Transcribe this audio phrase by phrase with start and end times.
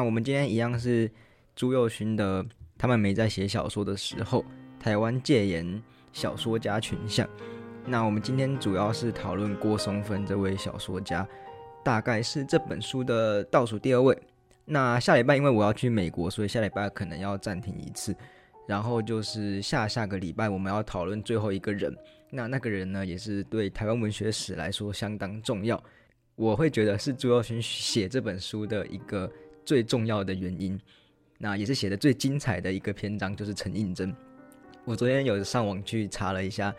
[0.00, 1.10] 那我们今天一样是
[1.54, 2.42] 朱佑勋的，
[2.78, 4.42] 他们没在写小说的时候，
[4.78, 7.28] 台湾戒严小说家群像。
[7.84, 11.28] 那我们今天主要是讨论郭松芬这位小说家，
[11.84, 14.18] 大概是这本书的倒数第二位。
[14.64, 18.16] 那下礼拜因为我要去美国，所以下礼拜可能要暂停一次。
[18.66, 21.94] 然后就是下下个礼拜我们要讨论最后一个人，
[22.30, 25.78] 那那个人呢也是对台湾文学史来说相当重要。
[26.36, 29.30] 我会觉得是朱耀勋写这本书的一个
[29.64, 30.78] 最重要的原因，
[31.38, 34.14] 那也是写的最精彩的一个篇章，就是陈应真。
[34.84, 36.74] 我昨天有上网去查了一下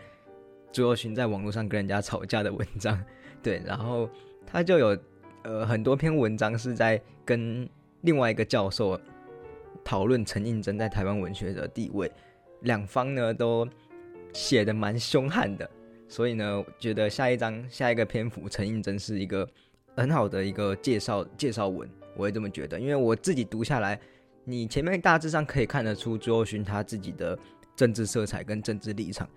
[0.72, 3.02] 朱耀勋在网络上跟人家吵架的文章，
[3.42, 4.08] 对，然后
[4.46, 4.98] 他就有
[5.44, 7.68] 呃很多篇文章是在跟
[8.02, 9.00] 另外一个教授
[9.84, 12.10] 讨论陈应真在台湾文学的地位，
[12.62, 13.66] 两方呢都
[14.32, 15.68] 写的蛮凶悍的。
[16.08, 19.48] 所以呢，觉得下一章下一个篇幅，陈应真是一个
[19.96, 22.78] 很好的一个介绍介绍文，我会这么觉得。
[22.78, 23.98] 因为我自己读下来，
[24.44, 27.38] 你前面大致上可以看得出朱佑勋他自己的
[27.76, 29.28] 政治色彩跟政治立场，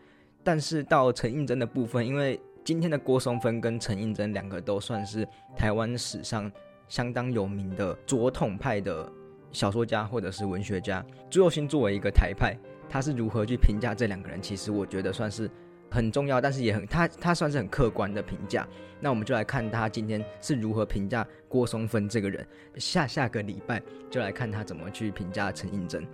[0.43, 6.51] 但是到陈应真的部分，因为今天的郭松芬跟陈应真两个都算是台湾史上
[6.87, 9.11] 相当有名的左统派的
[9.51, 12.57] 小说家或者是文学家，朱佑勋作为一个台派，
[12.89, 14.41] 他是如何去评价这两个人？
[14.41, 15.49] 其实我觉得算是。
[15.89, 18.67] 很重要，但是也很他他算是很客观的评价。
[18.99, 22.45] 那我们就来看他今天是如何评价郭松芬这个人。
[22.75, 26.05] 下下个礼拜就来看他怎么去评价陈映真。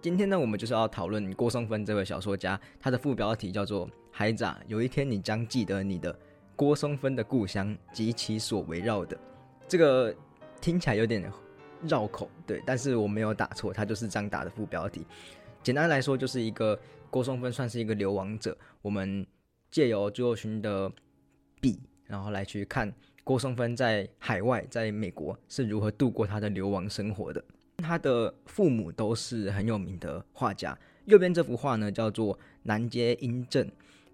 [0.00, 3.88] 今天呢，我们就是要讨论郭松芬这位小说家，他的副标题叫做。
[4.10, 6.16] 孩子啊，有一天你将记得你的
[6.56, 9.16] 郭松芬的故乡及其所围绕的。
[9.66, 10.14] 这个
[10.60, 11.30] 听起来有点
[11.82, 15.06] 绕口，对，但是我没有打错，它就是这样打的副标题。
[15.62, 18.56] 简单来说，就是一个郭松芬算是一个流亡者。
[18.82, 19.26] 我们
[19.70, 20.90] 借由朱友勋的
[21.60, 22.92] 笔，然后来去看
[23.24, 27.42] 郭松芬在海外，在美国是如何度过他的流亡生活的。
[27.78, 30.76] 他的父母都是很有名的画家。
[31.06, 33.66] 右边这幅画呢，叫做《南街英正》。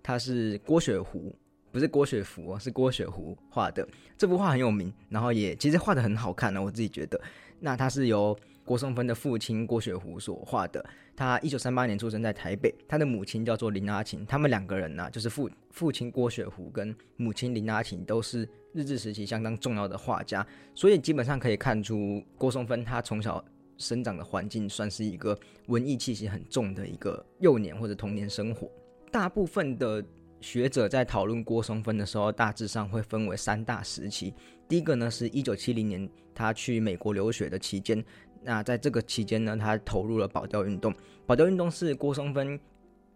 [0.06, 1.34] 他是郭雪湖，
[1.72, 3.84] 不是郭雪芙，是郭雪湖画的。
[4.16, 6.62] 这幅画很有名，然后也其实画的很好看呢。
[6.62, 7.20] 我自己觉得，
[7.58, 10.86] 那他是由郭松芬的父亲郭雪湖所画的。
[11.16, 14.24] 他一九三八年出生在台北，他的母亲叫做林阿琴。
[14.26, 23.44] 他们两个人呢，就是父父亲郭雪湖跟母亲林阿琴都是日治时期相当重要的画家，所以基本上可以看出郭松芬他从小
[23.76, 25.36] 生长的环境算是一个
[25.66, 28.70] 文艺气息很重的一个幼年或者童年生活。
[29.10, 30.04] 大部分的
[30.40, 34.34] 学者在讨论郭松芬的时候，大致上会分为三大时期。
[34.68, 38.04] 第一个呢，是一九七零年他去美国留学的期间。
[38.42, 40.94] 那在这个期间呢，他投入了保钓运动。
[41.26, 42.58] 保钓运动是郭松芬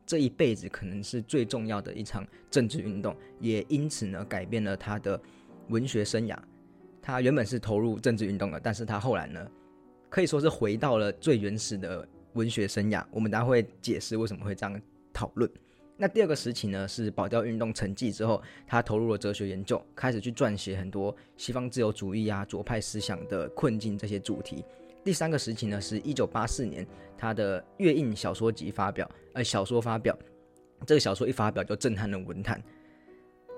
[0.07, 5.21] 这一辈子可能是最重要的一场政治运动，也因此呢，改变了他的
[5.69, 6.37] 文学生涯。
[7.03, 9.47] 他原本是投入政治运动的，但是他后来呢，
[10.09, 13.05] 可以说是回到了最原始的文学生涯。
[13.11, 14.81] 我们待会解释为什么会这样
[15.13, 15.49] 讨论。
[16.03, 24.65] 那第二个时期呢，是保钓运动成绩之后，他投入了哲学研究，开始去撰写很多西方自由主义啊、左派思想的困境这些主题。
[25.05, 26.87] 第三个时期呢，是一九八四年，
[27.19, 30.19] 他的月印小说集发表，呃，小说发表，
[30.87, 32.59] 这个小说一发表就震撼了文坛。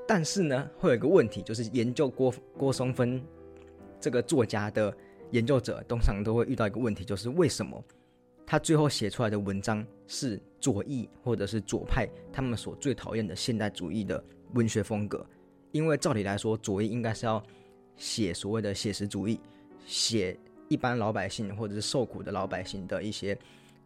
[0.09, 3.23] 但是呢，会有一个问题，就是研究郭郭松芬
[4.01, 4.93] 这个作家的
[5.31, 7.81] 研究者，通常都会遇到一个问题，就是为什么？
[8.47, 14.23] 他最后写出来的文章是左翼或者是左派他们所最讨厌的现代主义的
[14.53, 15.25] 文学风格，
[15.71, 17.43] 因为照理来说，左翼应该是要
[17.97, 19.41] 写所谓的写实主义，
[19.87, 20.39] 写
[20.69, 23.37] 一般老百姓或者是受苦的老百姓的一些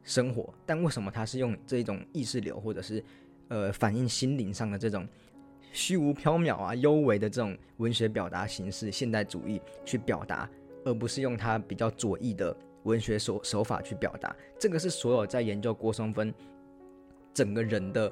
[0.02, 3.02] 生活，但为什么他是用这种意识流或者是
[3.48, 5.06] 呃反映心灵上的这种
[5.72, 10.48] 虚无缥缈啊、幽微的这种文学表达形式，现代主义去表达，
[10.84, 12.56] 而不是用他比较左翼的？
[12.86, 16.32] 文学手手法去表达，这个是所有在研究郭松芬
[17.34, 18.10] 整个人的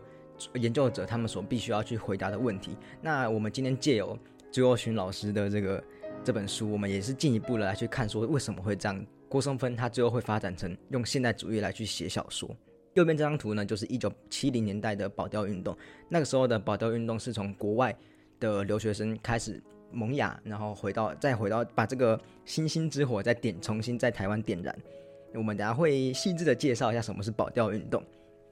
[0.55, 2.77] 研究者他们所必须要去回答的问题。
[3.01, 4.19] 那我们今天借由
[4.51, 5.83] 朱若勋老师的这个
[6.25, 9.07] 这本书，我们也是进一步的来去看，说为什么会这样？
[9.29, 12.49] 郭松芬他最后会发展成用现代主义来去写小说。
[12.95, 15.77] 右边这张图呢，就是一九七零年代的保钓运动。
[16.09, 17.97] 那个时候的保钓运动是从国外
[18.41, 19.63] 的留学生开始。
[19.95, 24.77] 萌芽，然后回到，再回到，把这个星星之火再点，重新在台湾点燃。
[25.35, 28.03] 我们等下会细致的介绍一下什么是保钓运动。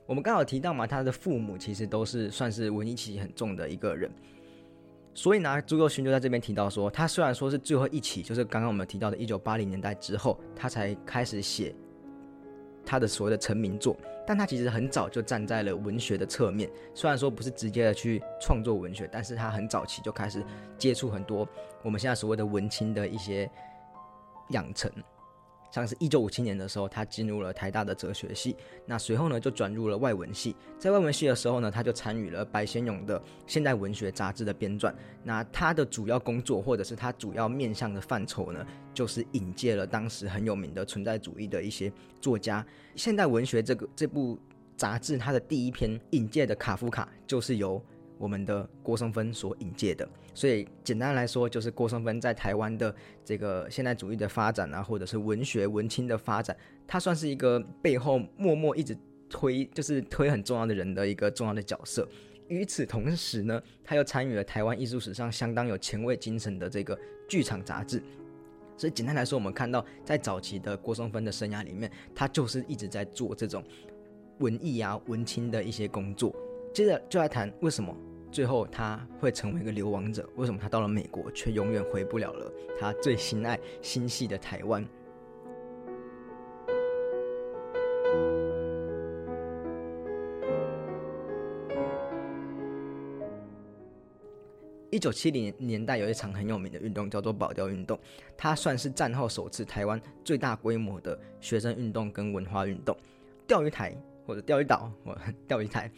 [0.06, 4.10] 我们刚好提到嘛，他的父母其实都是算是文艺气息很重的一个人，
[5.14, 11.74] 所以呢，朱佑勋就在这边提到说，他虽然说是最后一起，就是刚刚我们提到的1980年代之后，他才开始写
[12.84, 13.96] 他的所谓的成名作，
[14.26, 16.70] 但他其实很早就站在了文学的侧面。
[16.94, 20.44] 虽然说不是直接的去创作文学，但是他很早期就开始
[20.78, 21.46] 接触很多
[21.82, 23.50] 我们现在所谓的文青的一些
[24.50, 24.90] 养成。
[25.72, 28.54] 像是一九五七年的时候，他进入了台大的哲学系，
[28.84, 30.54] 那随后呢就转入了外文系。
[30.78, 34.94] 在外文系的时候呢，他就参与了白先勇的现代文学杂志的编撰。
[35.24, 41.90] 那他的主要工作或者是他主要面向的范畴呢，就是引介了当时很有名的存在主义的一些
[42.20, 42.64] 作家。
[42.94, 44.38] 现代文学这个这部
[44.76, 47.82] 杂志，它的第一篇引介的卡夫卡，就是由
[48.18, 50.08] 我们的郭松芬所引介的。
[50.34, 52.94] 所以简单来说，就是郭松芬在台湾的
[53.24, 56.56] 这个现代主义的发展啊，或者是文学文青的发展，
[56.86, 58.96] 他算是一个背后默默一直
[59.28, 62.08] 推，就是推很重要的人的一个重要的角色。
[62.48, 66.98] 与此同时呢，他又参与了台湾艺术史上相当有前卫精神的这个
[67.28, 68.02] 剧场杂志。
[68.76, 73.62] 所以简单来说，我们看到在早期的郭松芬的生涯里面，他就是一直在做这种
[74.38, 76.34] 文艺啊、文青的一些工作。
[76.72, 77.94] 接着就来谈为什么。
[78.30, 84.82] 最后他会成为一个流亡者，为什么他到了美国却永远回不了了他最心爱心系的台湾？
[94.88, 98.00] 一九七零年代有一场很有名的运动叫做保钓运动，
[98.34, 102.96] 它算是战后首次台湾最大规模的学生运动跟文化运动。
[103.46, 103.94] 钓鱼台
[104.26, 105.14] 或者钓鱼岛或
[105.46, 105.90] 钓鱼台。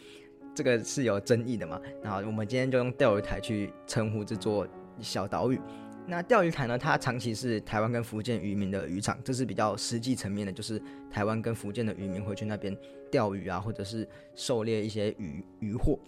[0.55, 1.79] 这个是有争议的嘛？
[2.01, 4.65] 然后我们今天就用钓鱼台去称呼这座
[5.01, 5.59] 小岛屿。
[6.07, 6.77] 那钓鱼台呢？
[6.77, 10.79] 它长期是台湾跟福建渔民的渔场，这是比较实际层面的，就是
[11.11, 12.77] 台湾跟福建的渔民会去那边
[13.11, 15.99] 钓鱼啊，或者是狩猎一些渔渔获。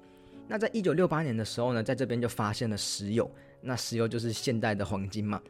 [0.48, 3.30] 那在一九六八年的时候呢，在这边就发现了石油，
[3.60, 5.42] 那石油就是现代的黄金嘛，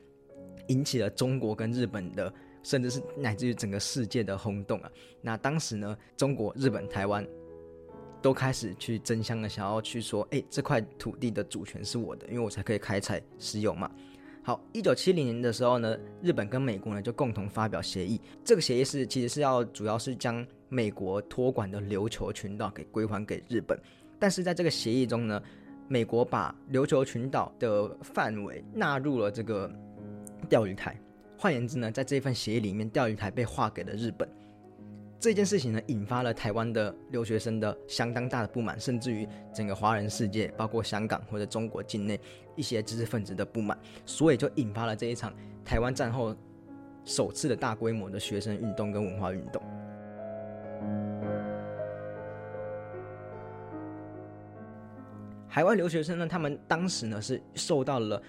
[0.69, 2.33] 引起了中国跟日本的，
[2.63, 4.89] 甚至是乃至于整个世界的轰动啊。
[5.21, 7.27] 那当时呢，中国、日本、台湾。
[8.21, 13.89] 都开始去争相的想要去说，哎，这块土地的主权是我的，因为我才可以开采石油嘛。
[14.43, 23.77] 好，一九七零年的时候呢，日本跟美国呢就共同发表协议，这个协议是其实是要主要是将美国托管的琉球群岛给归还给日本，
[24.17, 25.41] 但是在这个协议中呢，
[25.89, 29.69] 美国把琉球群岛的范围纳入了这个
[30.47, 30.97] 钓鱼台，
[31.37, 34.27] 换言之呢，在这份协议里面，钓鱼台被划给了日本。
[35.19, 42.19] 这件事情呢，引发了台湾的留学生的相当大的不满，甚至于整个华人世界，包括香港或者中国境内
[42.55, 45.33] 一些知识分子的不满，所以就引发了这一场
[45.65, 46.35] 台湾战后
[47.03, 49.59] 首次的大规模的学生运动跟文化运动。
[55.47, 58.21] 海外留学生呢，他们当时呢是受到了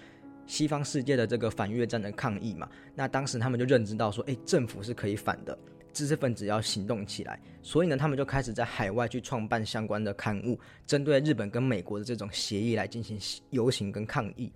[0.47, 5.55] 西方世界的这个反越战的抗议嘛，那当时他们就认知到说，哎，政府是可以反的。
[5.91, 13.19] 知识分子要行动起来，所以呢，他们就开始在海外去创办相关的刊物，针对日本跟美国的这种协议来进行
[13.49, 14.51] 游行跟抗议。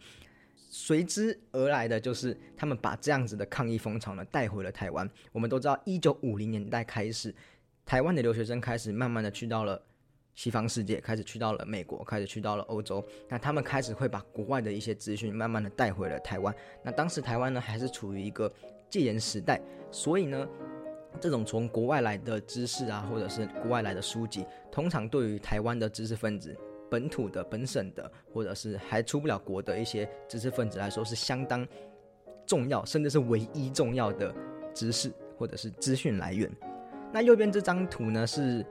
[0.70, 5.08] 随之而来的就是他们把这样子的抗议风潮呢带回了台湾。
[5.32, 7.34] 我们都知道，一九五零年代开始，
[7.86, 9.80] 台湾的留学生开始慢慢的去到了
[10.34, 13.06] 西方世界，开始去到了美国，开始去到了欧洲。
[13.30, 16.56] 那他们开始会把国外的一些资讯慢慢的带回了台湾。
[16.84, 18.52] 那当时台湾呢还是处于一个
[18.90, 20.48] 戒严时代，所以呢。
[21.20, 26.56] 这种从国外来的知识啊，或者是国外来的书籍，通常对于台湾的知识分子、
[26.90, 31.66] 本土的、本省的，或者是还出不了国的一些知识分子来说，是相当
[32.46, 34.34] 重要，甚至是唯一重要的
[34.74, 36.50] 知识或者是资讯来源。
[37.12, 38.66] 那右边这张图呢，是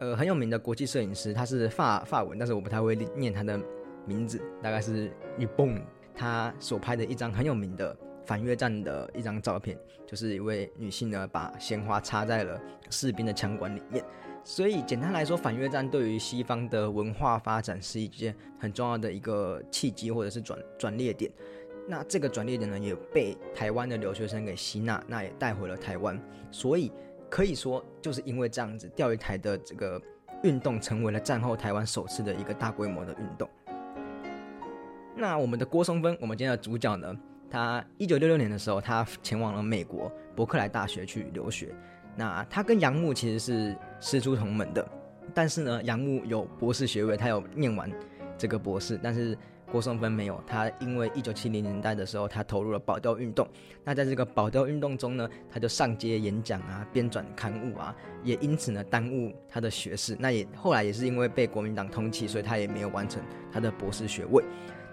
[0.00, 3.60] 呃很有名的国际摄影师，他是法法文，但是我不太会念他的
[4.06, 5.80] 名字，大概是 y b o n
[6.14, 7.96] 他所拍的一张很有名的。
[8.24, 14.04] 反越战的一张照片，就是一位女性呢，把鲜花插在了士兵的枪管里面。
[14.42, 21.30] 所以简单来说，反越战对于西方的文化发展是一件很重要的一个契机，或者是转转捩点。
[21.86, 26.18] 那这个转捩点呢，也被台湾的留学生给吸纳，那也带回了台湾。
[26.50, 26.92] 所以
[27.30, 30.00] 可以说，就是因为这样子，钓鱼台的这个
[30.42, 33.48] 运动成为了战后台湾首次的一个大规模的运动。
[35.16, 37.16] 那我们的郭松芬，我们今天的主角呢？
[37.54, 41.72] 他一九六六年的时候，他前往了美国伯克莱大学去留学。
[42.16, 44.84] 那他跟杨牧其实是师出同门的，
[45.32, 47.88] 但是呢，杨牧有博士学位，他有念完
[48.36, 49.38] 这个博士，但是
[49.70, 50.42] 郭松芬没有。
[50.44, 53.46] 他因为一九七零年代的时候，他投入了保钓运动。
[53.84, 57.94] 那在这个保钓运动中呢，他就上街演讲啊，编撰刊物啊，
[58.24, 60.16] 也因此呢耽误他的学士。
[60.18, 64.42] 那也后来也是因为被国民党通缉，所以他也没有完成他的博士学位。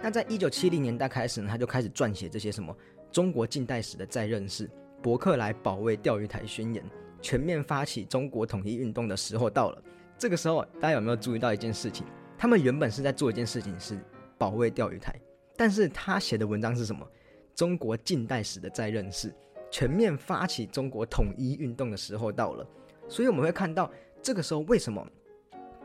[0.03, 2.75] 那在一九七零年代开始呢，他就开始撰写这些什么
[3.11, 4.67] 中国近代史的再认识、
[5.01, 6.83] 伯克莱保卫钓鱼台宣言、
[7.21, 9.83] 全面发起中国统一运动的时候到了。
[10.17, 12.05] 这个时候，大家有没有注意到一件事情？
[12.35, 13.99] 他们原本是在做一件事情，是
[14.39, 15.13] 保卫钓鱼台。
[15.55, 17.07] 但是他写的文章是什么？
[17.53, 19.31] 中国近代史的再认识，
[19.69, 22.65] 全面发起中国统一运动的时候到了。
[23.07, 25.05] 所以我们会看到，这个时候为什么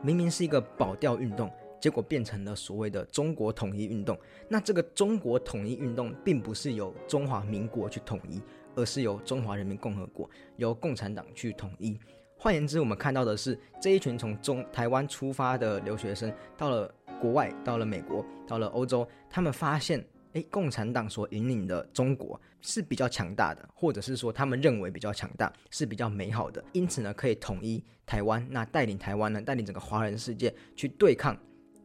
[0.01, 4.17] 明明是一个保钓运动，结果变成了所谓的中国统一运动？
[4.49, 8.41] 那这个中国统一运动并不是由中华民国去统一，
[8.75, 11.99] 而是由中华人民共和国、由共产党去统一。
[12.39, 31.35] 换言之，我们看到的是这一群从中台湾出发的留学生，到了国外，到了美国，到了欧洲，他们发现，诶，共产党所引领的中国是比较强大的，或者是说他们认为比较强大，是比较美好的，因此呢，可以统一台湾，那带领台湾呢，带领整个华人世界去对抗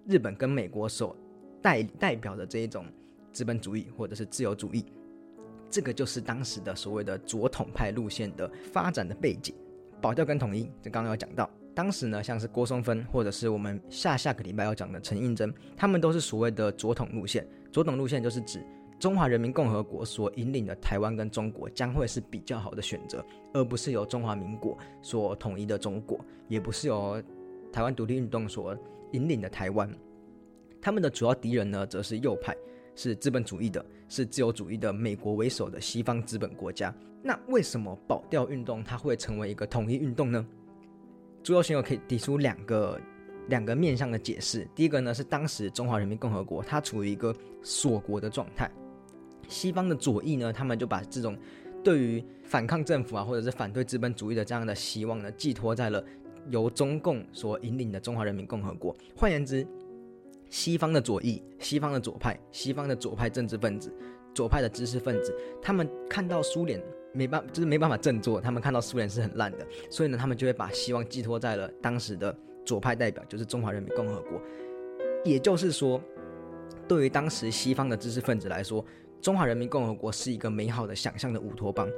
[0.07, 1.17] 日本跟美国所
[1.61, 2.85] 代代表的这一种
[3.33, 4.85] 资本主义或者是自由主义，
[5.71, 9.55] 这个就是当时的所谓的左统派路线的发展的背景。
[10.01, 17.47] 保钓跟统一，这刚刚有讲到，当时呢，像是郭松芬，或者是我们下下个礼拜要讲的陈应真，他们都是所谓的左统路线。
[17.71, 18.61] 左统路线就是指
[18.99, 26.19] 中华人民共和国所引领的台湾跟中国将会是比较好的选择，而不是由中华民国所统一的中国，
[26.49, 27.23] 也不是由
[27.73, 28.77] 台湾独立运动所
[29.13, 29.89] 引领的台湾。
[30.81, 32.57] 他们的主要敌人呢，则是右派。
[32.95, 36.95] 是资本主义的，是自由主义的，美国为首的西方资本国家。
[37.23, 40.47] 那为什么保钓运动它会成为一个统一运动呢？
[41.43, 43.01] 朱友先友可以提出两个
[43.49, 44.69] 两个面向的解释。
[44.75, 48.71] 第一个呢是当时中华人民共和国它处于一个锁国的状态，
[49.49, 51.35] 西方的左翼呢，他们就把这种
[51.83, 56.05] 对于反抗政府啊，或者是反对资本主义的这样的希望呢，寄托在了
[56.51, 58.95] 由中共所引领的中华人民共和国。
[59.17, 59.67] 换言之，
[60.51, 63.93] 西方的左翼、西方的左派、西方的左派政治分子、
[64.35, 66.83] 左派的知识分子，他们看到苏联
[67.13, 74.41] 没办，就是没办法振作，他们看到苏联是很烂的，所以呢，他们就会把希望寄托在了当时的左派代表，就是中华人民共和国。
[75.25, 76.01] 也就是说，
[76.89, 78.85] 对于当时西方的知识分子来说，
[79.21, 81.89] 中华人民共和国是一个美好的想象的乌托邦。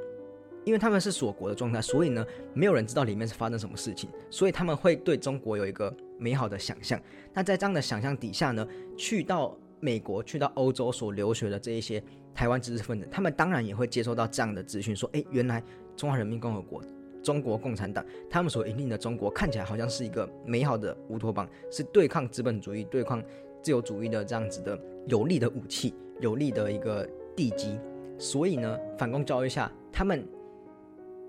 [0.65, 6.99] 因为他们是锁国的状态，所以呢，没有人知道里面是发生什么事情，所以他们会对中国有一个美好的想象。
[7.33, 8.67] 那在这样的想象底下呢，
[8.97, 12.03] 去到美国、去到欧洲所留学的这一些
[12.33, 15.63] 台湾知识分子，他们当然也会接收到这样的资讯，说：诶，原来
[15.95, 16.81] 中华人民共和国、
[17.21, 23.23] 中国共产党他们所引领的中国，看起来好像是一个美好的乌托邦，是对抗资本主义、对抗
[23.61, 27.79] 自由主义的这样子的有力的武器、有力的一个地基。
[28.17, 30.27] 所以呢，反攻教育下，他们。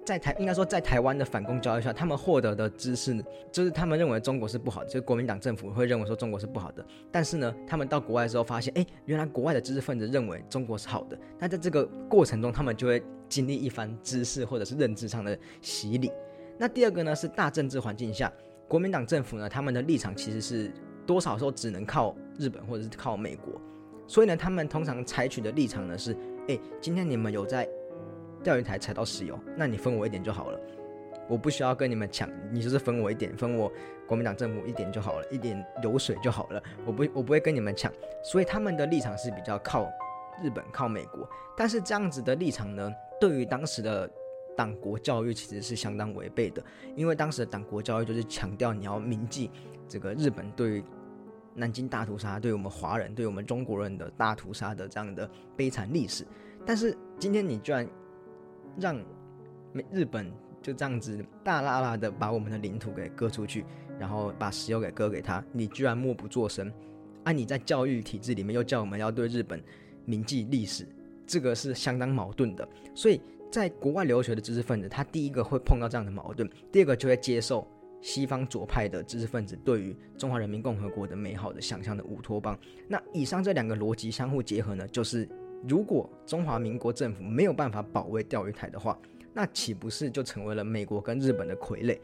[0.07, 3.13] 在台应该说，在台湾的反攻教育下，他们获得的知识
[3.51, 6.87] 就是他们认为中国是不好的，就是国民党政府会认为说中国是不好的。
[7.11, 11.19] 但是呢，他们到国外之后发现，哎，原来国外的知识分子认为中国是好的。
[11.41, 16.13] 那在这个过程中，他们就会经历一番知识或者是认知上的洗礼。
[16.57, 18.33] 那第二个呢，是大政治环境下，
[18.69, 20.73] 国民党政府呢，他们的立场其实是
[21.05, 23.61] 多少时候只能靠日本或者是靠美国。
[24.07, 27.69] 所以呢，他们通常采取的立场呢是，哎，今天你们有在。
[28.47, 30.61] 钓鱼台采到石油，那你分我一点就好了，
[31.29, 33.73] 我不需要跟你们抢，你就是分我一点，分我
[34.07, 39.91] 国民党政府一点就好了，一点油水就好了，我不我不会跟你们抢，所以他们的立场是比较靠
[40.41, 42.88] 日本靠美国，但是这样子的立场呢，
[43.21, 44.09] 对于当时的
[44.57, 46.62] 党国教育其实是相当违背的，
[46.95, 49.50] 因为当时的党国教育就是强调你要铭记
[49.88, 50.85] 这个日本对
[51.53, 56.25] 南京大屠杀，对我们华人对我们中国人的大屠杀的这样的悲惨历史，
[56.65, 57.85] 但是今天你居然。
[58.78, 58.99] 让
[59.90, 60.30] 日本
[60.62, 63.64] 就这样子大拉拉的把我们的领土给割出去，
[63.99, 66.73] 然后把石油给割给他，你居然默不作声，
[67.25, 67.33] 啊！
[67.33, 69.62] 你在教育体制里面又叫我们要对日本
[70.04, 70.87] 铭记历史，
[71.26, 72.68] 这个是相当矛盾的。
[72.95, 77.66] 所以在国外留学的知识分子，他第一个会碰到这样的矛盾，第二个就会接受
[78.00, 82.59] 西方左派的知识分子对于中华人民共和国的美好的想象的乌托邦。
[82.88, 85.28] 那以上这两个逻辑相互结合呢，就是。
[85.69, 88.99] 如果中华民国政府没有办法保卫钓鱼台的话，
[89.33, 91.99] 那岂不是就成为了美国跟日本的傀儡？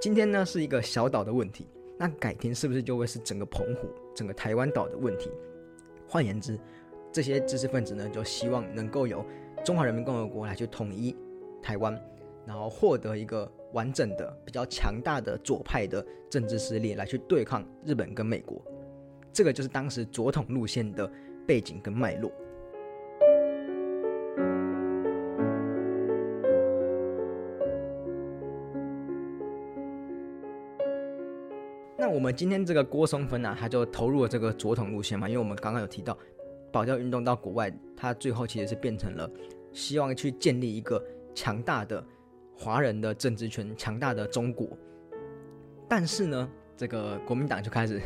[0.00, 1.66] 今天呢是一个小岛的问题，
[1.98, 5.30] 那改天是不是就会是整个澎湖、整个台湾岛的问题？
[6.08, 6.58] 换言之，
[7.12, 9.24] 这些知识分子呢就希望能够由
[9.64, 11.16] 中华人民共和国来去统一
[11.62, 11.96] 台湾，
[12.44, 18.60] 然后获得一个完整的、比较强大的左派的政治势力来去对抗日本跟美国。
[19.32, 21.10] 这个就是当时左统路线的
[21.46, 22.32] 背景跟脉络。
[32.22, 36.16] 我们今天这个郭松芬啊，他就投入了这个左统路线嘛，因为我们刚刚有提到，
[36.70, 39.28] 保教运动到国外，他最后其实是变成了
[39.72, 42.06] 希望去建立一个强大的
[42.54, 44.68] 华人的政治权强大的中国。
[45.88, 47.98] 但是呢，这个国民党就开始，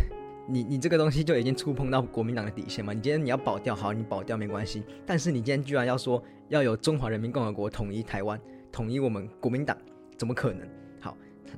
[0.49, 2.95] 你你这个东西就已经触碰到国民党的底线嘛？
[2.95, 4.83] 你今天你要保掉，好，你保掉没关系。
[5.05, 8.41] 但是你今天居然要说要有中华人民共和国统一台湾，
[8.73, 9.77] 统一我们国民党，
[10.17, 10.67] 怎么可能？
[11.01, 11.15] 好，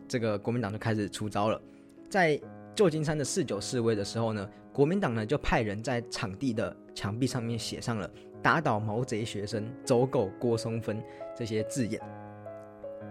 [0.09, 1.63] 这个国民党就开始出招了。
[2.09, 2.41] 在
[2.75, 8.11] 旧金山的四九示威的时候呢，国民党呢就派人在场地的墙壁上面写上了
[8.43, 11.03] “打倒毛贼学生，走狗郭松芬”
[11.37, 12.01] 这些字眼。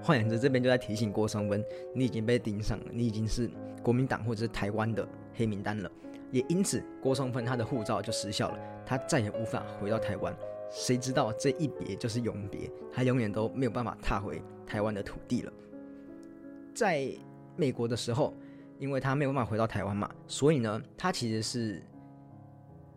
[0.02, 1.64] 换言之，这边就在提醒郭松芬，
[1.94, 3.50] 你已经被盯上了，你已经是
[3.84, 5.92] 国民党或者是台湾的黑名单了。
[6.32, 10.36] 也因此，郭松芬他的护照就失效了，他再也无法回到台湾。
[10.70, 15.54] 谁知道这一别就是永别，他永远都没有办法踏回台湾的土地了。
[16.74, 17.10] 在
[17.56, 18.34] 美国的时候，
[18.80, 21.84] 因为他没有办法回到台湾嘛，所以呢，他其实是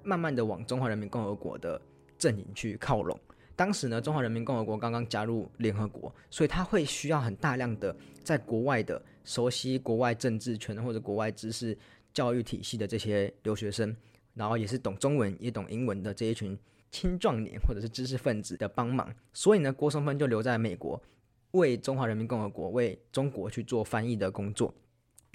[0.03, 1.81] 慢慢的往中华人民共和国的
[2.19, 3.19] 阵营去靠拢。
[3.57, 7.95] 当时呢，中华人民共和国刚刚加入联合国，所以他会需要很大量的
[8.25, 11.77] 在国外的熟悉国外政治圈或者国外知识
[12.13, 13.95] 教育体系的这些留学生，
[14.35, 16.59] 然后也是懂中文也懂英文的这一群
[16.91, 19.13] 青壮年或者是知识分子的帮忙。
[19.35, 21.03] 所以呢，郭松芬就留在美国，
[21.51, 24.75] 为中华人民共和国为中国去做翻译的工作。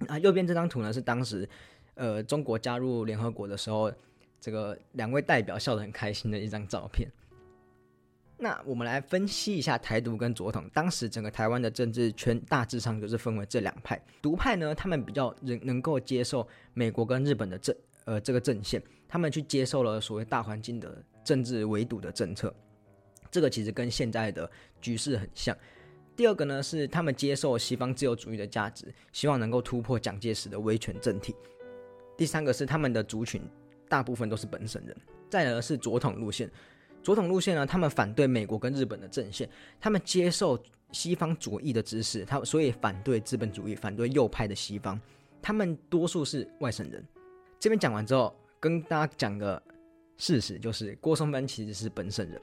[0.08, 1.48] 啊，右边这张图呢是当时，
[1.94, 3.92] 呃，中国加入联合国的时候，
[4.42, 7.10] 这个两位代表笑得很开心的一张照片。
[8.38, 10.70] 那我们来分析一下台独跟左统。
[10.74, 13.98] 当时整个台湾的政治圈大致上就是分为这两派。
[14.22, 17.74] 独派呢，他们比较能能够接受美国跟日本的政
[18.04, 22.54] 呃这个阵线，他们去接受了所谓大环境的政治围堵的政策。
[23.32, 25.58] 这个其实跟现在的局势很像。
[26.16, 31.36] 第二个呢，是他们接受西方自由主义的价值，希望能够突破蒋介石的威权政体。
[32.18, 33.42] 第三个是他们的族群
[33.90, 34.96] 大部分都是本省人。
[35.28, 36.50] 再而是左统路线。
[37.04, 39.50] 左统路线呢，他们反对美国跟日本的阵线，
[39.82, 40.58] 他们接受
[40.92, 45.02] 西方左翼的知识，他所以反对资本主义，反对右派的西方。
[45.42, 47.04] 他们多数是外省人。
[47.60, 49.62] 这边讲完之后，跟大家讲个
[50.18, 52.40] 事实，就是郭松芬其实是本省人，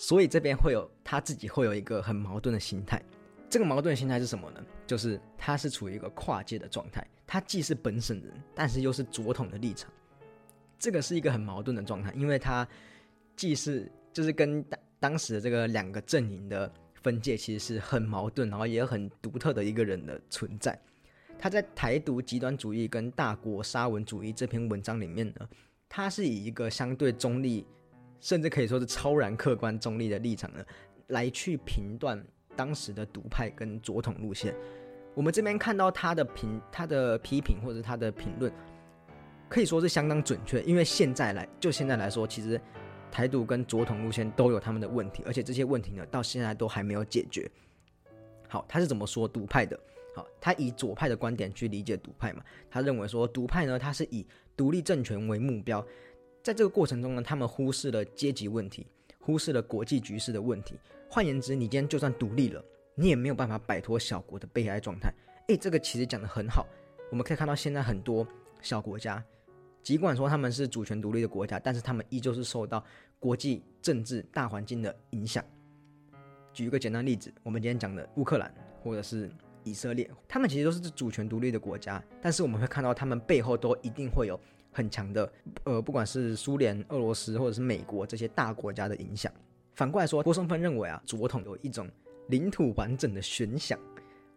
[0.00, 3.02] 所以这边会有他自己会有一个很矛盾的心态。
[3.50, 4.64] 这个矛盾心态是什么呢？
[4.86, 9.92] 就是他是处于一个跨界的状态，他既是本省人，但是又是左统的立场。
[10.78, 12.66] 这个是一个很矛盾的状态，因为他。
[13.36, 16.70] 既是就是跟当当时的这个两个阵营的
[17.02, 20.78] 分界，其实是很矛盾，然后也很独特的一个人的存在。
[21.38, 25.48] 他在台独极端主义跟大国沙文主义这篇文章里面呢，
[25.88, 27.64] 他是以一个相对中立，
[28.20, 30.64] 甚至可以说是超然客观中立的立场呢，
[31.08, 32.22] 来去评断
[32.54, 34.54] 当时的独派跟左统路线。
[35.14, 38.52] 我们这边看到他的评、他的批评或者他的评论，
[39.48, 42.60] 可以说是相当准确，因为现在来就现在来说，其实。
[43.12, 47.50] 台独跟左统路线都有他们的问题，而且这些问题呢，到现在都还没有解决。
[48.46, 49.76] 好，他是怎么说独派的？
[50.14, 52.42] 好，他以左派的观点去理解独派嘛？
[52.70, 54.24] 他认为说独派呢，他是以
[54.56, 55.84] 独立政权为目标，
[56.42, 58.86] 在这个过程中呢，他们忽视了阶级问题，
[59.18, 60.74] 忽视了国际局势的问题。
[61.08, 65.12] 换言之，你今天就算独立了，你也没有办法摆脱小国的悲哀状态。
[65.48, 66.66] 诶，这个其实讲的很好。
[67.10, 68.26] 我们可以看到，现在很多
[68.62, 69.22] 小国家。
[69.82, 72.84] 尽管说他们是主权独立的国家，但是他们依旧是受到
[73.18, 75.44] 国际政治大环境的影响。
[76.52, 79.30] 举一个简单例子，我们今天讲的乌克兰或者是
[79.64, 84.38] 以色列，他们其实都是主权独立的国家，但是我们会看到他们背后都一定会有
[84.70, 85.32] 很强的，
[85.64, 89.32] 呃，不管是苏联、俄罗斯或者是美国这些大国家的影响。
[89.74, 91.88] 反过来说，郭松芬认为啊，左统有一种
[92.28, 93.78] 领土完整的悬想，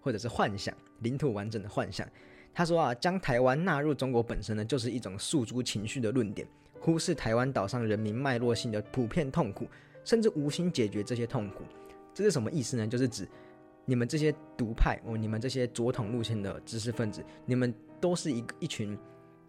[0.01, 2.07] 或者是幻想，领土完整的幻想。
[2.53, 6.47] 他说啊，将台湾纳入中国本身呢，就是一种诉诸情绪的论点，
[6.79, 9.67] 忽视台湾岛上人民脉络性的普遍痛苦，
[10.05, 11.63] 甚至无心解决这些痛苦。
[12.13, 12.87] 这是什么意思呢？
[12.87, 13.27] 就是指
[13.85, 18.97] 你们这些独派哦，你们这些左统路线的知识分子，你们都是一一群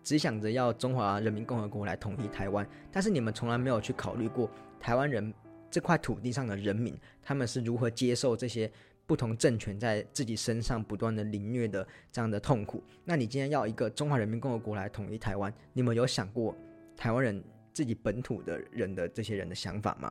[0.04, 5.34] 只想着要中华人民共和国来统一台湾，但是你们从来没有去考虑过台湾人
[5.68, 8.70] 这块土地上的人民，他们是如何接受这些。
[9.06, 16.56] 不同政权在自己身上不断的凌虐的这样的痛苦，那你今天要一个中华人民共和国来统一台湾，你们有想过
[16.96, 20.10] 台湾人自己本土的人的这些人的想法吗？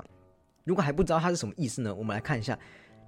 [0.63, 1.91] 如果还不知道他是什么意思呢？
[1.95, 2.55] 我们来看一下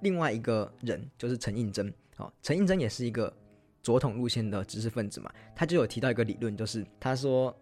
[0.00, 1.86] 另外一个人，就是陈应真。
[2.16, 3.32] 哦，陈应真也是一个
[3.86, 7.56] 左统路线的知识分子嘛，他就有提到一个理论，就是他说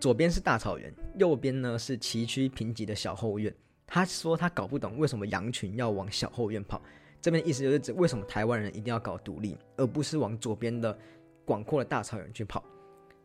[0.00, 3.54] 左边是大草原，右边呢是崎岖贫瘠的小后院。
[3.86, 6.80] 他说他搞不懂为什么羊群要往小后院跑。
[7.20, 10.98] 这边意思就是指为什么台湾人一定要搞独立，而不是往左边的
[11.44, 12.64] 广阔的大草原去跑。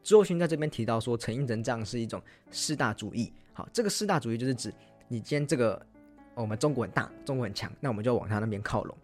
[0.03, 3.31] 朱友勋在这边提到说，陈应仁这样是一种四大主义。
[3.53, 4.73] 好，这个四大主义就是指
[5.07, 5.81] 你今天这个
[6.35, 8.97] 我们中国很大，中国很强，那我们就往他那边靠拢。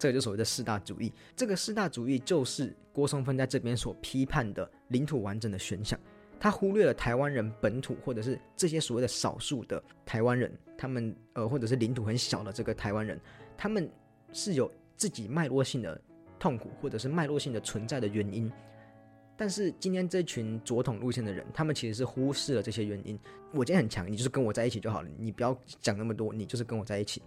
[0.00, 1.12] 这个就所谓的四大主义。
[1.36, 6.00] 这个四大主义就是郭松芬在这边所批判的领土完整的选项。
[6.40, 13.20] 他忽略了台湾人本土或者是这些所谓的少数的台湾人，他们呃或者是领土很小的这个台湾人，
[13.58, 13.86] 他们
[14.32, 16.00] 是有自己脉络性的
[16.38, 18.50] 痛苦或者是脉络性的存在的原因。
[19.36, 23.18] 但是今天这群左统路线的人，他们其实是忽视了这些原因。
[23.52, 27.22] 我今天很强，你就是跟我在一起就好了，你不要讲那么多，你就是跟我在一起。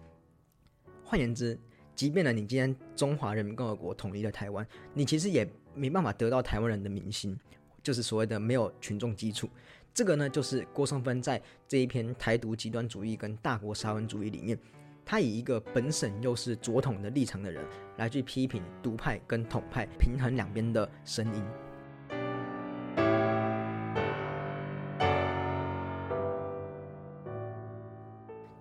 [1.04, 1.56] 换言之，
[1.96, 7.38] 即便呢你今天中华人民共和国统一了台湾，你其实也没办法得到台湾人的民心。
[7.82, 9.50] 就是所谓的没有群众基础，
[9.94, 14.58] 这个呢，就是郭松芬在这一篇台独极端主义跟大国沙文主义里面，
[15.04, 17.62] 他以一个本省又是左统的立场的人
[17.98, 21.44] 来去批评独派跟统派平衡两边的声音。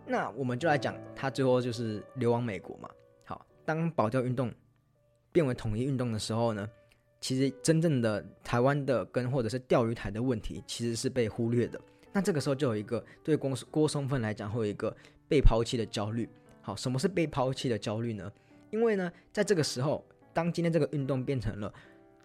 [0.04, 2.90] 那我们就来讲，他最后就是流亡美国嘛。
[3.64, 4.52] 当保钓运动
[5.30, 6.68] 变为统一运动的时候呢？
[7.20, 11.80] 其实真正的台湾的跟或者是钓鱼台的问题，其实是被忽略的。
[12.12, 14.92] 那这个时候就有一个对郭郭松芬来讲，会有一个
[15.28, 16.28] 被抛弃的焦虑。
[16.60, 18.30] 好，什么是被抛弃的焦虑呢？
[18.70, 21.72] 因为呢，在这个时候，当今天这个运动变成了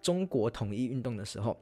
[0.02, 1.56] 中国统一运动的时候，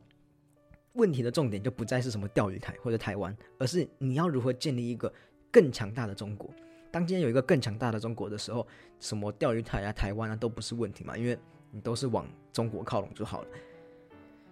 [0.95, 5.13] 问题的重点就不再是什么钓鱼台或者台湾，而是你要如何建立一个
[5.51, 6.51] 更强大的中国。
[6.91, 8.67] 当今天有一个更强大的中国的时候，
[8.99, 11.39] 什么钓鱼台啊、台湾啊都不是问题嘛，因为。
[11.73, 13.49] 你都是往中国靠拢就好了。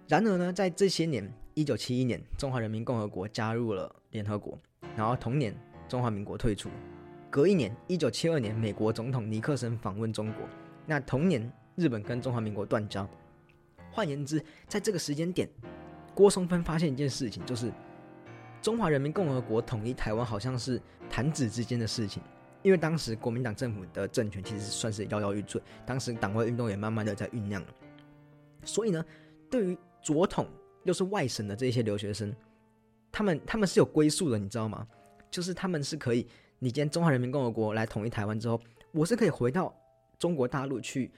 [0.08, 4.58] 然而呢，在这些年，一九七一年，中华人民共和国加入了联合国，
[4.94, 5.54] 然后同年，
[5.88, 6.68] 中华民国退出。
[7.30, 10.46] 隔一年，一九七二年，美国总统尼克森访问中国，
[10.84, 13.08] 那同年，日本跟中华民国断交。
[13.90, 15.48] 换言之，在这个时间点，
[16.14, 17.72] 郭松芬发现一件事情，就是
[18.64, 22.22] 中华人民共和国统一台湾好像是弹指之间的事情。
[22.62, 27.62] 因为当时国民党政府的政权其实算是摇摇欲坠，当时党外运动也慢慢的在酝酿，
[28.64, 29.04] 所以呢，
[29.50, 30.48] 对于左统
[30.84, 32.34] 又是外省的这些留学生，
[33.12, 34.88] 他们他们是有归宿的，你知道吗？
[35.30, 36.26] 就是他们是可以，
[36.58, 38.58] 你今天中华人民共和国来统一台湾之后，
[38.92, 39.78] 我是可以回到
[40.18, 41.12] 中国大陆去，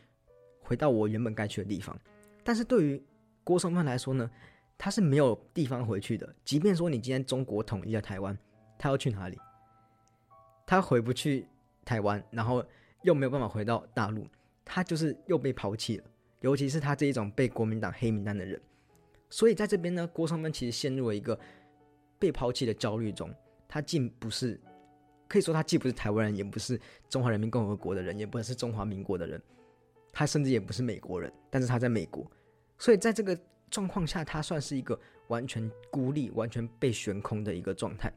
[0.58, 1.96] 回到我原本该去的地方。
[2.42, 3.00] 但是对于
[3.44, 4.28] 郭松芬来说呢，
[4.78, 6.34] 他是没有地方回去的。
[6.44, 8.36] 即便说你今天中国统一了台湾，
[8.78, 9.38] 他要去哪里？
[10.66, 11.46] 他回不去
[11.84, 12.64] 台湾，然后
[13.02, 14.26] 又没有办法回到大陆，
[14.64, 16.04] 他就是又被抛弃了。
[16.40, 18.60] 尤其是他这一种被国民党黑名单的人，
[19.30, 21.36] 所以在这边呢，郭松芬其实陷入了一个
[22.18, 23.32] 被抛弃的焦虑中。
[23.66, 24.60] 他既不是，
[25.26, 29.42] 可以说他既不是台湾人，也不是中华人民共和国的人，也不是中华民国的人，
[30.12, 31.32] 他甚至也不是美国人。
[31.50, 32.30] 但是他在美国，
[32.78, 33.36] 所以在这个
[33.70, 34.98] 状况下，他算是一个
[35.28, 38.12] 完全孤立、完全被悬空的一个状态。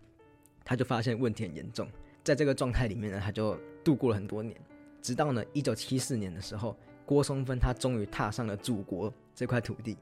[0.64, 1.88] 他就发现问题很严重。
[2.24, 4.56] 在这个状态里面呢，他就度过了很多年，
[5.02, 9.98] 直到呢一九七四年的时候，郭松芬他终于踏上了祖国这块土地。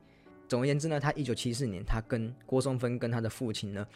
[0.47, 3.87] 总而言之呢，他一九七四年，他跟郭松芬跟他的父亲呢，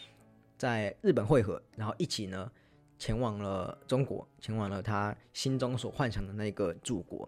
[0.58, 2.50] 在日本会合，然后一起呢
[2.98, 7.28] 前往了中国，前往了他心中所幻想的那个祖国。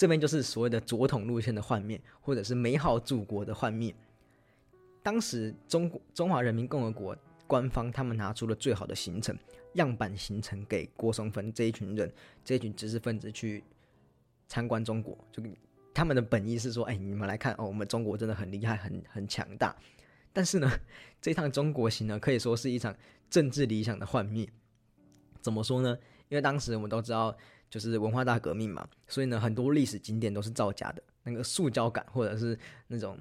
[0.00, 3.94] 这边就是所谓的左统路线的幻灭，或者是美好祖国的幻灭。
[5.02, 7.14] 当时中国中华人民共和国
[7.46, 9.36] 官方他们拿出了最好的行程。
[9.74, 12.10] 样板行程给郭松芬这一群人，
[12.42, 13.62] 这一群知识分子去
[14.48, 15.42] 参观中国，就
[15.92, 19.76] 他们的本意是说，哎，你们来看哦，我们中国真的很厉害，很很强大。
[20.32, 20.72] 但是呢，
[21.20, 22.96] 这趟中国行呢，可以说是一场
[23.28, 24.48] 政治理想的幻灭。
[25.42, 25.98] 怎么说呢？
[26.30, 27.36] 因为当时我们都知道，
[27.70, 33.16] 就是文化大革命嘛，所以呢，很多历史景点都是造假的，那个塑胶感或者是那种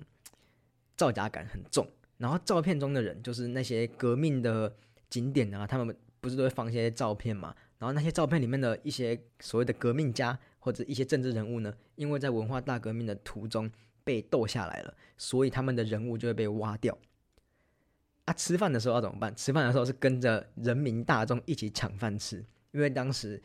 [0.97, 1.87] 造假感很重。
[2.17, 4.75] 然后照片中的人，就是那些革命的
[5.09, 5.95] 景点啊，他们。
[6.21, 7.55] 不是都会放一些照片嘛？
[7.77, 13.71] 然后那些照片里面的一些所谓的革命家或者一些政治人物呢，因为在文化大革命的途中
[14.03, 16.97] 被斗下来了，所以他们的人物就会被挖掉。
[18.25, 19.33] 啊，吃饭的时候要怎么办？
[19.33, 23.41] 吃饭的时候是跟着人民大众一起抢饭吃，因为当时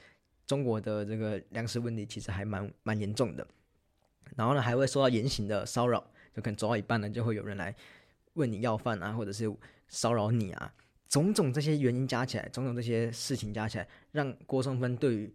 [0.47, 3.47] 中国的这个粮食问题其实还蛮蛮严重的。
[4.37, 6.01] 然后呢，还会受到严刑的骚扰，
[6.35, 7.75] 就可能走到一半呢，就会有人来
[8.35, 9.51] 问你要饭啊，或者是
[9.89, 10.73] 骚扰你啊。
[11.09, 15.33] 种种这些原因加起来，种种这些事情加起来，让郭松芬对于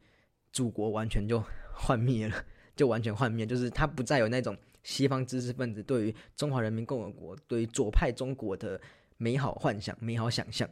[0.51, 1.41] 祖国完全就
[1.73, 2.43] 幻灭了，
[2.75, 8.81] 就完全幻灭，就是他不再有那种西方知识分子对于中华人民共和国、对于左派中国的
[9.15, 10.67] 美好幻想、美好想象。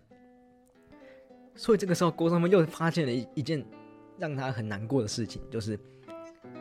[1.56, 3.66] 所以这个时候，郭松芬又发现了一一件
[4.18, 5.80] 让他很难过的事情，就是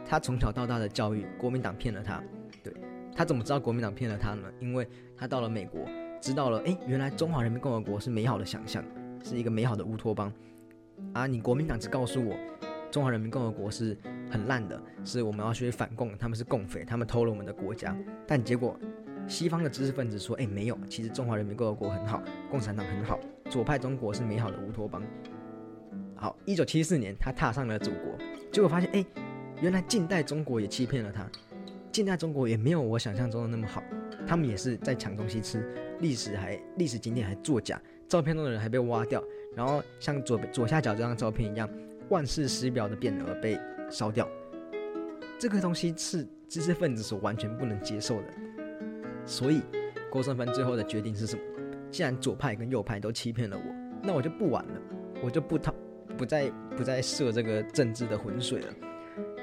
[0.05, 2.23] 他从小到大的教育，国民党骗了他。
[2.63, 2.73] 对
[3.15, 4.49] 他怎么知道国民党骗了他呢？
[4.61, 5.81] 因为他到了美国。
[6.19, 8.83] 知道了，哎，原来中华人民共和国是美好的想象，
[9.23, 10.33] 是一个美好的乌托邦
[11.13, 11.27] 啊！
[11.27, 12.35] 你国民党只告诉我，
[12.91, 13.97] 中华人民共和国是
[14.29, 17.97] 很烂的，是我们要去反共，他们是共匪，他们偷了我们的国家。
[18.27, 18.77] 但结果
[19.29, 25.03] 西方的知识分子说，哎，没有，其实中华人民共和国很好，共产党很好，左派中国是美好的乌托邦。
[26.17, 28.17] 好，一九七四年他踏上了祖国，
[28.51, 29.05] 结果发现，哎，
[29.61, 31.31] 原来近代中国也欺骗了他，
[31.93, 33.83] 近代中国也没有我想象中的那么好，
[34.27, 35.63] 他们也是在抢东西吃，
[36.01, 39.23] 历史还历史景点还作假，照片中的人还被挖掉，
[39.55, 41.69] 然后像左左下角这张照片一样。
[42.09, 43.59] 万世师表的匾额被
[43.91, 44.29] 烧掉，
[45.41, 48.29] 这个东西是知识分子所完全不能接受的。
[49.25, 49.61] 所以
[50.09, 51.43] 郭胜芬最后的决定是什么？
[51.91, 53.75] 既然左派跟右派都欺骗了我，
[54.05, 54.81] 那我就不玩了，
[55.21, 55.75] 我就不掏，
[56.17, 58.75] 不再不再涉这个政治的浑水了。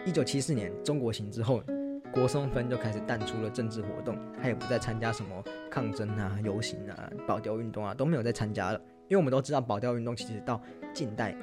[0.06, 1.64] 一九七四年中国行之后，
[2.12, 8.80] 郭松芬就开始淡出了政治活动，他也不再参加什么抗争啊、游行啊、保钓运动啊，都没有再参加了。
[9.08, 10.62] 因为我们都知道保钓运动其实到
[10.94, 11.36] 近代。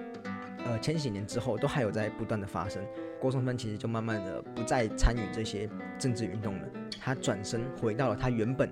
[0.67, 2.85] 呃，千禧年之后都还有在不断的发生。
[3.19, 6.69] 郭松芬其实就慢慢的不再参与这些政治运动了，
[7.01, 8.71] 他转身回到了他原本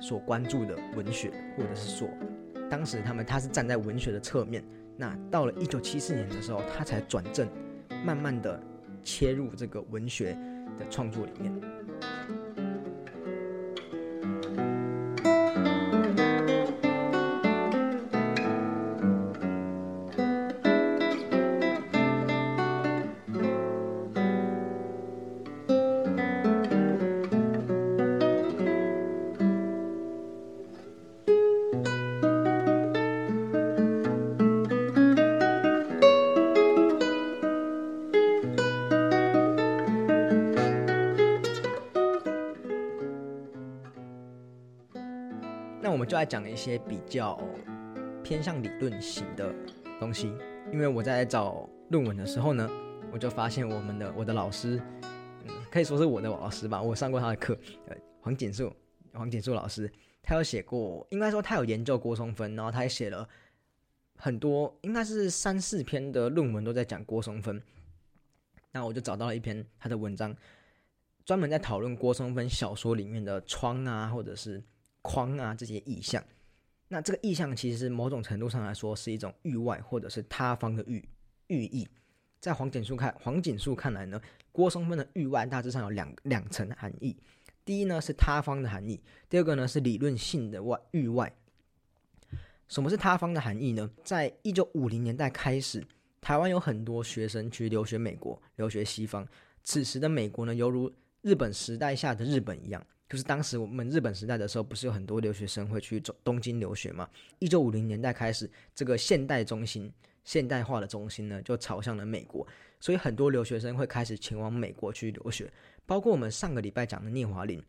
[0.00, 2.08] 所关注的文学，或者是说，
[2.68, 4.64] 当时他们他是站在文学的侧面。
[5.00, 7.48] 那到了一九七四年的时候，他才转正，
[8.04, 8.60] 慢慢的
[9.04, 10.32] 切入这个文学
[10.76, 11.54] 的创作里面。
[46.28, 47.40] 讲一些比较
[48.22, 49.52] 偏向理论型的
[49.98, 50.30] 东西，
[50.70, 52.68] 因为我在找论文的时候呢，
[53.10, 54.80] 我就发现我们的我的老师，
[55.46, 58.70] 嗯，可以说是我的老师吧，我上过他的课，呃，黄锦树，
[59.14, 59.90] 黄锦树老师，
[60.22, 63.26] 他有写过，应该说他有研究郭松芬，然后他也写了
[64.16, 67.62] 很多，应该是三四篇的论文都在讲郭松芬，
[68.72, 70.36] 那我就找到了一篇他的文章，
[71.24, 74.62] 专门在讨论郭松芬小说里面的窗啊，或者是。
[75.02, 76.22] 框啊，这些意象，
[76.88, 81.06] 那这个意象其实某种程度上来说是一种域外或者是他方的寓
[81.48, 81.88] 寓意。
[82.40, 84.20] 在黄锦树看黄锦树看来呢，
[84.52, 87.16] 郭松芬的域外大致上有两两层含义。
[87.64, 91.32] 第一呢是他方的含义，第二个呢是理论性的外域外。
[92.68, 93.90] 什么是他方的含义呢？
[94.04, 95.84] 在一九五零年代开始，
[96.20, 99.26] 台湾有很多学生去留学美国，留学西方。
[99.64, 102.86] 此时的美国呢，犹如日本时代下的日本一样。
[103.08, 107.08] 就是当时我们日本时代的时候，不是有很多留学生会去东京留学吗？
[107.38, 109.90] 一九五零年代开始，这个现代中心、
[110.24, 112.46] 现代化的中心呢，就朝向了美国，
[112.80, 115.50] 所以很多留学生会开始前往美国去留学。
[115.86, 117.62] 包括我们上个礼拜讲的聂华苓，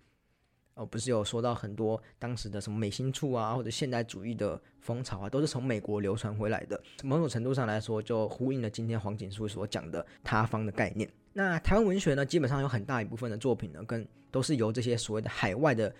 [0.73, 6.81] 哦，不是有说到很多当时的什么美心处啊，或者现代主义的风潮啊，都是从美国流传回来的。
[7.01, 11.09] 某种程度上来说，就呼应了今天黄锦书所讲的他方的概念。
[11.31, 15.93] 那台湾文学呢，基本上有很大一部分的作品呢，跟都是由这些所谓的海外的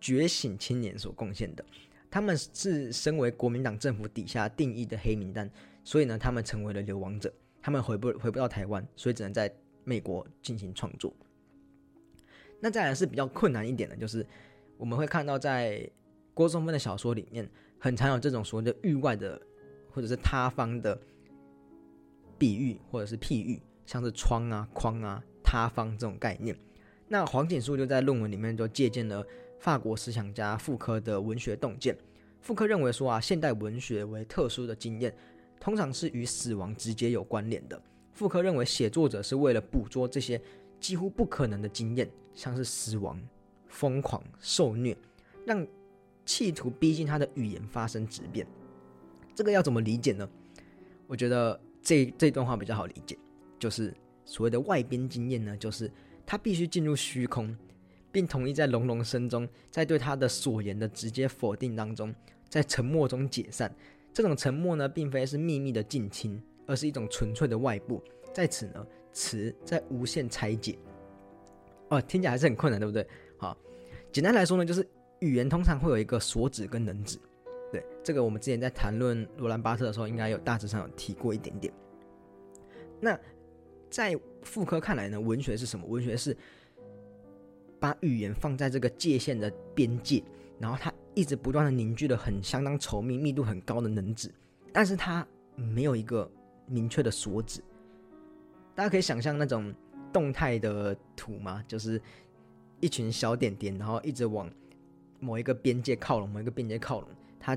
[0.00, 1.64] 觉醒青年所贡献的。
[2.10, 5.50] 他们是身为国民党政府底下定义的黑名单，
[5.82, 9.52] 所以呢，他们成为了流亡者，他们回不回不到台湾，所以只能在
[9.84, 11.12] 美国进行创作。
[12.60, 14.26] 那再来是比较困难一点的，就是
[14.76, 15.90] 我们会看到在
[16.34, 19.40] 郭松芬的小说里面，很常有这种所谓的域外的
[19.90, 21.00] 或者是他方的
[22.38, 23.60] 比喻或者是譬喻。
[23.84, 26.56] 像是窗啊、框啊、他方这种概念，
[27.12, 29.22] 那黄锦树就在论文里面就借鉴了
[29.58, 31.94] 法国思想家傅科的文学洞见。
[32.40, 35.14] 傅科认为说啊，现代文学为特殊的经验，
[35.60, 37.78] 通常是与死亡直接有关联的。
[38.14, 40.40] 傅科认为写作者是为了捕捉这些
[40.80, 43.20] 几乎不可能的经验，像是死亡、
[43.68, 44.96] 疯狂、受虐，
[45.44, 45.66] 让
[46.24, 48.46] 企图逼近他的语言发生质变。
[49.34, 50.26] 这个要怎么理解呢？
[51.06, 53.18] 我觉得这这段话比较好理解。
[53.58, 53.92] 就是
[54.24, 55.92] 所谓的外边经验呢，就是
[56.26, 57.56] 他必须进入虚空，
[58.10, 62.14] 并同意在隆隆声中，在对他的所言的直接否定当中，
[62.48, 63.74] 在沉默中解散。
[64.12, 68.02] 这种沉默呢，并非是秘密的近亲，而是一种纯粹的外部。
[68.32, 70.78] 在此呢，词在无限拆解。
[71.88, 73.06] 哦，听起来还是很困难，对不对？
[73.38, 73.56] 好，
[74.10, 74.86] 简单来说呢，就是
[75.20, 77.18] 语言通常会有一个所指跟能指。
[77.70, 81.72] 对，这个我们之前在谈论罗兰巴特的时候，应该有大致上有提过一点点。
[83.00, 83.18] 那
[83.92, 85.86] 在妇科看来呢，文学是什么？
[85.86, 86.34] 文学是
[87.78, 90.24] 把语言放在这个界限的边界，
[90.58, 94.32] 然后它一直不断的凝聚了很相当稠密、密度很高的能指，
[94.72, 95.26] 但是它
[95.56, 96.28] 没有一个
[96.66, 97.62] 明确的所指。
[98.74, 99.74] 大家可以想象那种
[100.10, 101.62] 动态的图吗？
[101.68, 102.00] 就是
[102.80, 104.50] 一群小点点，然后一直往
[105.20, 107.54] 某一个边界靠拢，某一个边界靠拢，它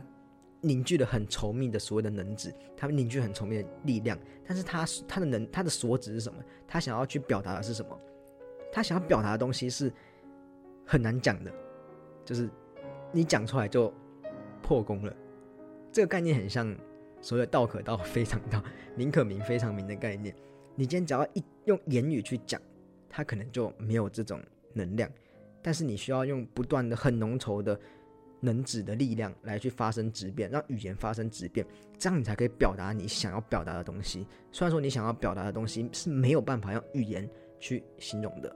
[0.65, 4.17] 凝聚了很稠密的所谓的能指，它凝聚很稠密的力量。
[4.45, 6.43] 但是它它的能它的所指是什么？
[6.67, 7.99] 他想要去表达的是什么？
[8.71, 9.91] 他想要表达的东西是
[10.85, 11.51] 很难讲的，
[12.25, 12.49] 就是
[13.11, 13.93] 你讲出来就
[14.61, 15.15] 破功了。
[15.91, 16.75] 这个概念很像
[17.21, 18.59] 所谓的“道可道，非常道；
[18.95, 20.35] 名可名，非常名”的概念。
[20.75, 22.61] 你今天只要一用言语去讲，
[23.09, 24.41] 它可能就没有这种
[24.73, 25.09] 能量。
[25.61, 27.79] 但是你需要用不断的很浓稠的
[28.39, 31.65] 能指的力量来去发生质变，让语言发生质变，
[31.97, 34.27] 这样你才可以表达你想要表达的东西。
[34.51, 38.55] 虽然说你想要表达的东西是没有办法用语言去形容的，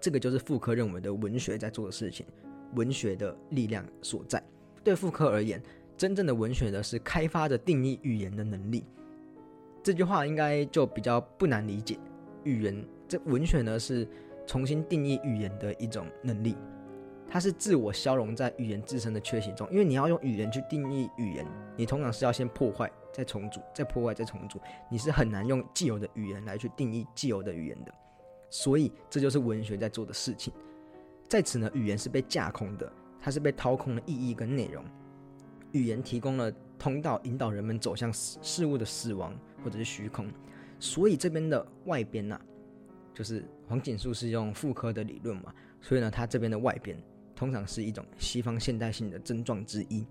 [0.00, 2.26] 这个就是妇科认为的文学在做的事情，
[2.74, 4.42] 文学的力量所在。
[4.84, 5.62] 对妇科而言。
[5.94, 8.84] 真正的文学呢，是开发着定义语言的能力。
[9.84, 11.96] 这句话应该就比较不难理解。
[12.42, 14.08] 语言这文学呢，是
[14.44, 16.56] 重新定义语言的一种能力。
[17.32, 24.60] 它是自我消融在语言自身的缺陷中，因为你要用语言去定义语言，你通常是要先破坏，再重组，再破坏，再重组。
[24.90, 27.94] 你是很难用既有的语言来去定义既有的语言的。
[28.50, 30.52] 所以这就是文学在做的事情。
[31.26, 34.84] 在此呢，语言是被架空的，它是被掏空了意义跟内容。
[35.70, 40.30] 语言提供了通道，引导人们走向事物的死亡或者是虚空。
[40.78, 42.38] 所以这边的外边呐，
[43.14, 47.02] 就是黄锦树是用妇科的理论嘛，所以呢，他这边的外边
[47.42, 50.06] 通常是一种西方现代性的症状之一。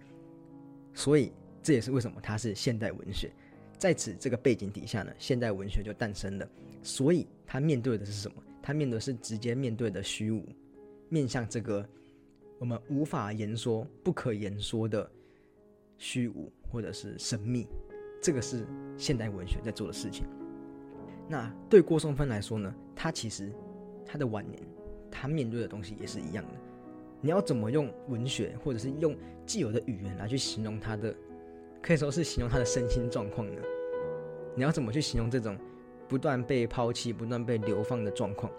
[0.93, 1.31] 所以
[1.63, 3.31] 这也是为什么它是现代文学。
[3.77, 6.45] 在此这个背景底下呢，现代文学就诞生了。
[6.83, 8.43] 所以他面对的是什么？
[8.61, 10.45] 他面对的是直接面对的虚无，
[11.07, 11.87] 面向这个
[12.59, 15.09] 我们无法言说、不可言说的。
[15.97, 17.65] 虚无或者是神秘，
[18.21, 18.67] 这个是
[18.97, 20.25] 现代文学在做的事情。
[21.29, 22.75] 那对郭松芬来说呢？
[22.93, 23.53] 他其实
[24.05, 24.61] 他的晚年，
[25.09, 26.53] 他面对的东西也是一样的。
[27.21, 31.15] 你要怎么用文学，或者是用既有的语言来去形容他的，
[31.81, 33.61] 可以说是形容他的身心状况呢？
[34.55, 35.57] 你要怎么去形容这种
[36.09, 38.51] 不断被抛弃、不断被流放的状况？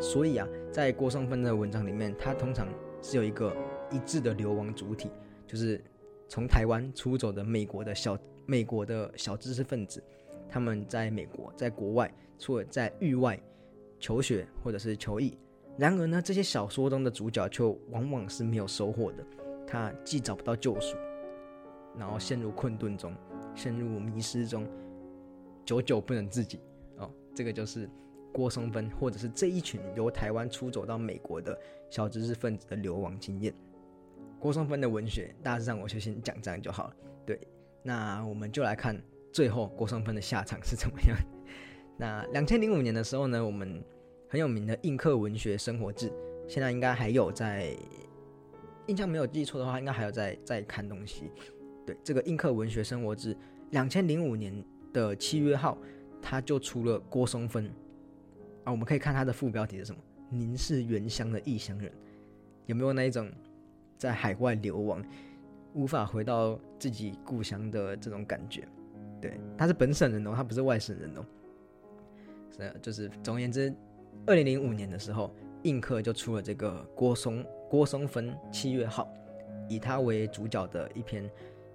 [0.00, 2.68] 所以啊，在郭松芬的文章里面，他通常
[3.02, 3.54] 是有一个
[3.90, 5.10] 一致的流亡主体，
[5.46, 5.82] 就是。
[6.28, 10.02] 从台湾出走的美国的小美国的小知识分子，
[10.48, 13.40] 他们在美国在国外，除了在域外
[14.00, 15.38] 求学或者是求艺，
[15.78, 19.24] 然而呢，这些小说中的主角却往往是没有收获的。
[19.66, 20.96] 他既找不到救赎，
[21.98, 23.14] 然后陷入困顿中，
[23.54, 24.66] 陷入迷失中，
[25.64, 26.60] 久久不能自己。
[26.98, 27.90] 哦，这个就是
[28.32, 31.58] 郭松芬或者是这一群由台湾出走到美国的
[31.90, 33.52] 小知识分子的流亡经验。
[34.38, 36.96] 郭松芬的文学，大致上我就先讲这样就好了。
[37.26, 37.40] 对，
[37.82, 38.96] 那我们就来看
[39.32, 41.16] 最后郭松芬的下场是怎么样。
[41.98, 43.82] 那两千零五年的时候呢，我们
[44.28, 46.12] 很有名的印刻文学生活志，
[46.48, 47.74] 现在应该还有在，
[48.86, 51.30] 印象没有记错的话，应该还有在在看东西。
[51.86, 53.36] 对，这个印刻文学生活志，
[53.70, 55.78] 两千零五年的七月号，
[56.20, 57.66] 它就出了郭松芬
[58.64, 58.72] 啊。
[58.72, 59.98] 我们可以看它的副标题是什么？
[60.28, 61.92] 您是原乡的异乡人，
[62.66, 63.30] 有没有那一种？
[63.98, 65.02] 在海外流亡，
[65.72, 68.68] 无法回到自己故乡的这种感觉，
[69.22, 71.24] 对，他是本省人哦，他不是外省人哦。
[72.54, 73.74] 是，就是总而言之，
[74.24, 79.12] 二零零五年的时候，印刻就出了这个郭松郭松芬七月号，
[79.68, 81.30] 以他为主角的一篇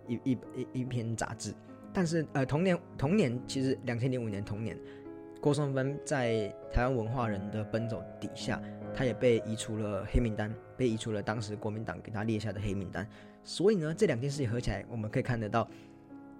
[0.07, 1.53] 一一一一篇杂志。
[1.93, 4.77] 但是呃，同年同年，其实两千零五年同年，
[5.41, 8.61] 郭松芬在台湾文化人的奔走底下。
[8.93, 13.07] 他也被移除了黑名单，被移除了当时国民党给他列下的黑名单。
[13.41, 15.65] 所以呢，这两件事情合起来，我们可以看得到，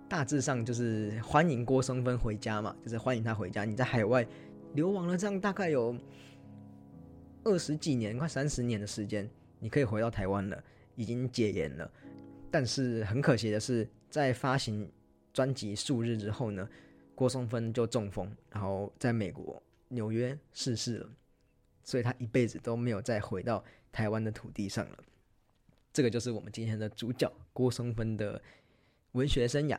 [0.10, 3.64] 大致上就是欢迎郭松芬回家嘛，就是欢迎他回家。
[3.64, 4.28] 你在海外
[4.74, 5.96] 流亡了这样大概有
[7.44, 9.30] 二十几年，快三十年的时间，
[9.60, 10.64] 你可以回到台湾了，
[10.96, 11.92] 已经解严了。
[12.50, 14.90] 但是很可惜的是，在发行
[15.34, 16.68] 专辑数日之后呢，
[17.16, 21.10] 郭松芬就中风，然后在美国纽约逝世了。
[21.84, 24.98] 所以他一辈子都没有再回到台湾的土地上了。
[25.92, 28.42] 这个就是我们今天的主角郭松芬的
[29.14, 29.78] 文学生涯。